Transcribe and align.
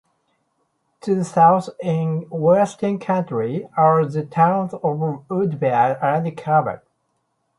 To 1.01 1.13
the 1.13 1.23
south, 1.23 1.69
in 1.79 2.27
Washington 2.31 2.97
County, 2.97 3.67
are 3.77 4.03
the 4.03 4.25
towns 4.25 4.73
of 4.73 5.23
Woodbury 5.29 5.95
and 6.01 6.35
Cabot. 6.35 6.79